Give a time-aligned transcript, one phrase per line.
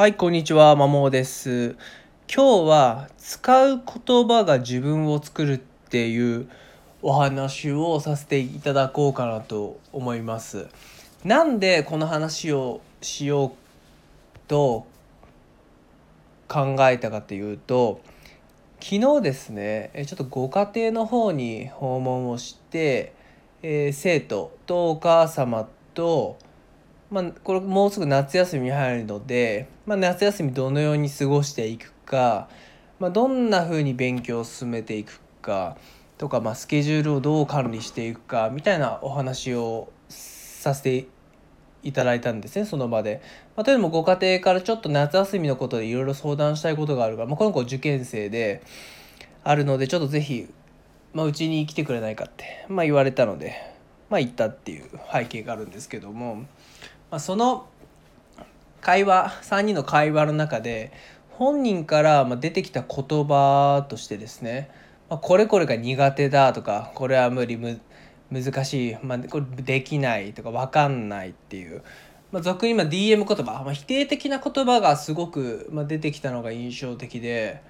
[0.00, 1.76] はい、こんにちは、まもです。
[2.34, 6.48] 今日は使う言葉が自分を作るっていう
[7.02, 10.68] お話をさせていただこうかなと思います。
[11.22, 14.86] なんでこの話をしようと
[16.48, 18.00] 考えたかというと、
[18.80, 23.12] 昨日ですね、えちょっとご家庭の方に訪問をして、
[23.62, 26.38] えー生徒とお母様と
[27.10, 32.48] まあ、これもうすぐ夏休みに入るので、まあ、夏休みどのように過ごしていくか、
[32.98, 35.76] まあ、どんな風に勉強を進めていくか
[36.18, 41.08] とか、まあ、スケジュールをどう管理していくかみたいなお話をさせて
[41.82, 43.22] いただいたんですねその場で。
[43.56, 48.62] まあ、というのもご家庭からちょっと夏休みのことでいろいろ相談したいことがあるから、まあ、この子受験生で
[49.42, 50.48] あるのでちょっとぜひ
[51.12, 53.56] まあ、うちに来てくれないかって、まあ、言われたので、
[54.10, 56.44] まあ、行ったっていう背景があるんですけども、
[57.10, 57.66] まあ、その
[58.80, 60.92] 会話3人の会話の中で
[61.30, 64.70] 本人から出てきた言葉としてですね、
[65.08, 67.80] まあ、これこれが苦手だとかこれは無理む
[68.30, 71.82] 難しい、まあ、これできないとか分かんないっていう、
[72.30, 77.62] まあ、俗に今 DM 言葉、まあ、否定的な言葉がすごくまあ出てきたのが印象的で。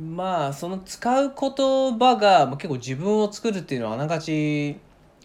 [0.00, 4.78] まあその使う言葉が結構自分を作るっていうのはあながち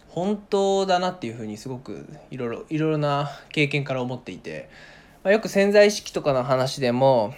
[0.08, 4.68] 本当だなっていうふうにすごくいろいろいろな経験から思っていて、
[5.22, 7.34] まあ、よく潜在意識とかの話でも、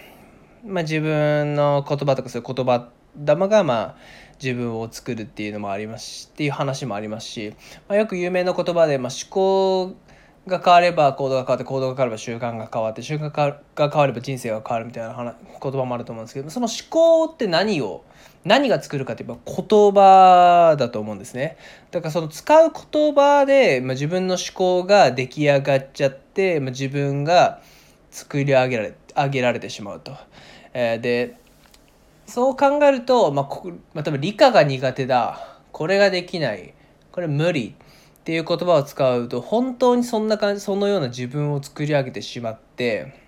[0.65, 2.89] まあ、自分の言葉とかそういう言葉
[3.25, 3.95] 玉がまあ
[4.41, 7.53] 自分を作るっていうのもありますしっていう話もありますし、
[7.87, 9.95] まあ、よく有名な言葉で、まあ、思考
[10.47, 18.03] が変われば行動が変わって行動が変われば習慣が変わって習慣が変われば人生が変わるみたいな言葉もあると思うんですけどその思考って何を
[18.43, 21.57] 何が作るかって言えば言葉だと思うんですね。
[21.91, 27.61] だからその使う言葉で、まあ、自分の思考が出来上がっちゃって、まあ、自分が
[28.09, 30.13] 作り上げられ上げられてしまうと。
[30.73, 31.35] えー、で
[32.25, 35.59] そう考えると、まあこまあ、多分理科が苦手だ。
[35.71, 36.73] これができない。
[37.11, 37.75] これ無理。
[38.21, 43.19] っていう言葉を使うと本当にそんな感じそのような自分を作り上げてしまって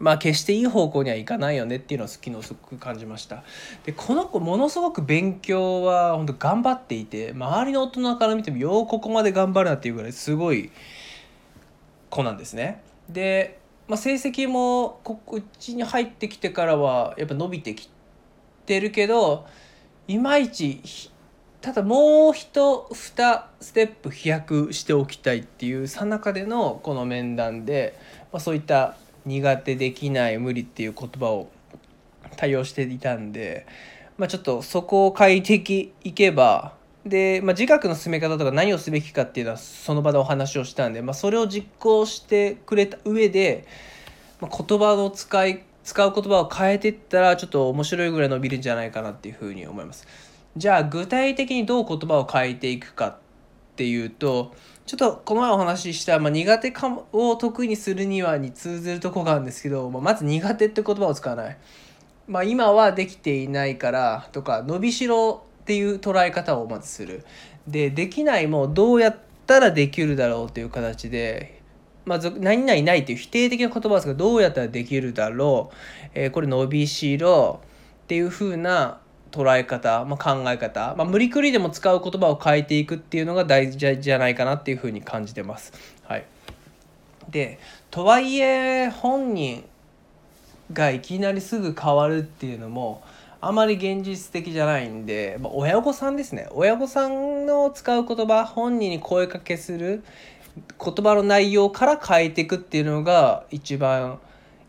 [0.00, 3.44] まあ決していい方向にはいかないよねっていうのを昨日すごく感じました。
[3.84, 10.72] でこの子ものすごく勉強は本当頑張っていて周りの大人から見てもようここまで頑張るなっていうぐらいすごい
[12.10, 12.82] 子なんですね。
[13.08, 17.88] で、まあ、成績もこうちに入ってきてからはやっぱ伸びてき
[18.66, 19.46] てるけど
[20.08, 21.10] いまいち
[21.60, 27.98] ただもう一2ステップ飛躍しておきたいっていうさなかでのこの面談で、
[28.32, 28.96] まあ、そういった
[29.26, 31.50] 苦手できない無理っていう言葉を
[32.36, 33.66] 対応していたんで、
[34.16, 36.74] まあ、ちょっとそこを変えていけば
[37.04, 43.66] で、まあ、自覚の進め方とか何をすべきかっていうのはその場でお話をしたんで、まあ、それを実行してくれた上で、
[44.40, 50.06] まあ、言葉の使い使う言葉を変えていったらちょっと面白いぐらい伸びるんじゃないかなっていうふうに思います。
[50.58, 53.16] じゃあ具体的にどう言葉を変えていくかっ
[53.76, 54.52] ていうと
[54.86, 61.56] ちょっとこの前お話しした、まあ、苦手かを得意にするにはに通ずるとこがあるんですけど、まあ、まず苦手って言葉を使わない、
[62.26, 67.24] まあ、今はできていないからとか伸びしろっていう捉え方をまずする。
[67.68, 71.60] でできないもどうやったらできるだろうっていう形で
[72.06, 75.74] まず何々ないっていう否定的な言葉ですがどうやったらできるだろう、
[76.14, 77.60] えー、これ伸びしろ
[78.04, 79.00] っていう風な
[79.30, 85.72] 捉え方、まあ、考え方、まあ、無理くりでも使う言葉を変えていくっていうのが大事じゃないかなっていうふうに感じてます。
[86.04, 86.24] はい、
[87.30, 87.58] で
[87.90, 89.64] とはいえ本人
[90.72, 93.02] がいきなりすぐ変わるっていうのも
[93.40, 100.02] あまり現実的じゃないんで、まあ、親御さんですね親御さんの使う言葉本人に声かけする
[100.82, 104.18] 言葉の内容から変えていくっていうのが一番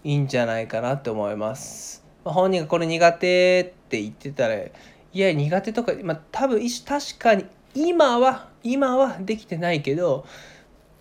[0.04, 2.04] いいんじゃないかなって思います。
[2.24, 4.72] 本人がこれ苦手って言ってたらい
[5.14, 10.28] や苦手とか、まあ、多分確かに今は今はできてないけど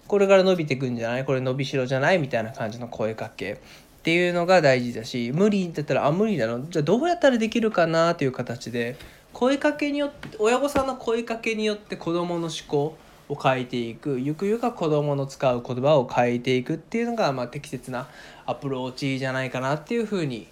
[0.06, 1.26] これから伸びてくんじゃない？
[1.26, 2.18] これ伸びしろじゃない？
[2.18, 3.52] みたいな感じの声かけ。
[3.52, 3.56] っ
[4.02, 8.96] ていうのが大事だし無理だったらあ無理なのじゃあどうやったらできるかなという形で
[9.34, 12.96] 声かけによって親御さんの声かけによって子どもの思考
[13.28, 14.18] を変えていく。
[14.18, 18.08] ゆくゆくは子どもの使う言葉を変えていくっていうのが、まあ、適切な
[18.46, 20.46] アプローチじゃないかなっていうふうに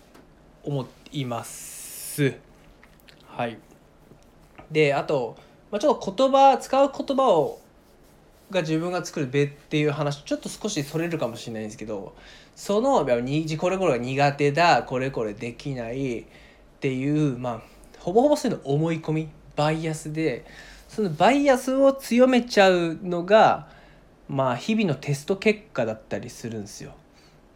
[0.63, 1.86] 思います。
[3.27, 3.59] はい。
[4.71, 5.37] であと、
[5.71, 7.61] まあ、ちょっと言葉使う言葉を
[8.51, 12.15] が自分が作るべっていう話ちょっと少しそれるかもしれないんですけど
[12.55, 16.25] そのにこれこれが苦手だこれこれできないっ
[16.81, 17.63] ていうまあ
[17.99, 20.47] ほぼほぼそういうの思い込みバイアスで
[20.89, 23.69] そのバイアスを強めちゃうのが
[24.29, 26.93] まあ日々のテスト結果だったりするんですよ。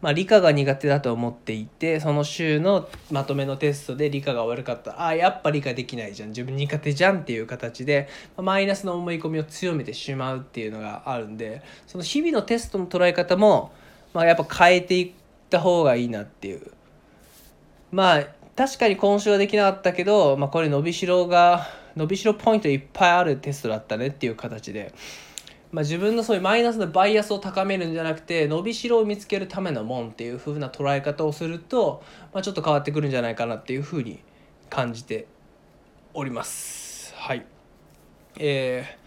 [0.01, 13.71] まあ、理科が苦手だと思っていてその週のまとめのテストで理科が悪かったあやっぱ理科できないじゃん自分苦手じゃんっていう形で、まあ、マイナスの思い込みを強めてしまうっていうのがあるんでその日々のテストの捉え方も、
[14.13, 15.11] まあ、やっぱ変えていっ
[15.49, 16.71] た方がいいなっていう
[17.91, 18.25] まあ
[18.55, 24.93] 確かに今週はできなかったけど、まあ、これ伸びしろが伸びしろポイントいっぱいあるテストだったねっていう形で。
[25.71, 32.03] まあ、自分のそういうマイナスのバイアスを高めるんじゃなくて伸びしろを見つけるためのもんっていう風な捉え方をすると、
[32.33, 34.19] まあ、ちょっと変わってくるんじゃないかなっていう風に
[34.69, 35.27] 感じて
[36.13, 37.13] おります。
[37.15, 37.45] はい、
[38.37, 38.97] え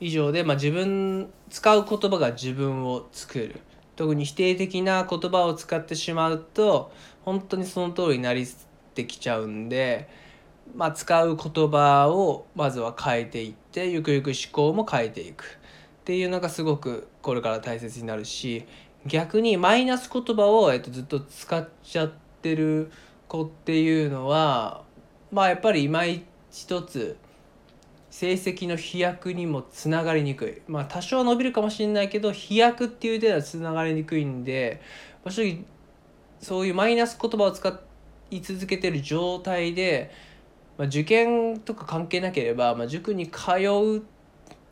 [0.00, 3.60] ー、以上で、まあ、自分使う言葉が自分を作る
[3.96, 6.92] 特に否定的な言葉を使ってしまうと
[7.24, 8.46] 本当にその通りになりっ
[8.96, 10.08] てきちゃうんで、
[10.74, 15.44] まあ、使う言葉をまずは変えていってゆくゆく思考も変えていく。
[16.06, 18.64] っていうのがすごくこれから大切になるし
[19.06, 22.92] 逆にマイナス言葉を、えっと、ずっと使っちゃってる
[23.26, 24.84] 子っていうのは
[25.32, 27.16] まあやっぱり今一つ
[28.08, 30.62] 成績の飛躍にもつながりにくい。
[30.68, 34.80] まあ多少伸びるかもしれないけど飛躍っていう手ではつながりにくいんで、
[35.28, 35.64] 正直
[36.40, 37.80] そういうマイナス言葉を使
[38.30, 40.12] い続けてる状態で、
[40.78, 44.15] まあ、受験とか関係なければ、まあ、塾に通うって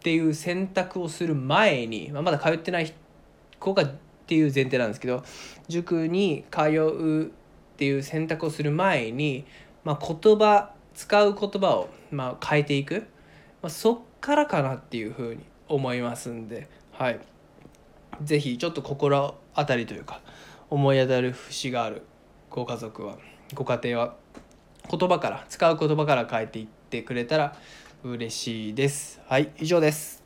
[0.05, 2.93] ていう選択をする前に、まあ、まだ通ってない
[3.59, 3.91] 子がっ
[4.27, 5.25] ていう前提なんですけど
[5.67, 7.31] 塾に通うっ
[7.79, 9.47] ていう選択をする前に、
[9.83, 13.07] まあ、言葉使う言葉をま変えていく、
[13.63, 17.19] まあ、そっからかなっていうふうに思いますんで、はい、
[18.23, 20.21] 是非ちょっと心当たりというか
[20.69, 22.03] 思い当たる節がある
[22.51, 23.17] ご家族は
[23.55, 24.17] ご家庭は
[24.91, 27.57] 言葉から使う言葉から変えていってくれたら
[28.05, 29.21] 嬉しいです。
[29.27, 30.24] はい、以上です。